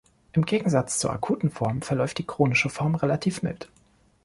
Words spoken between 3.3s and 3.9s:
mild.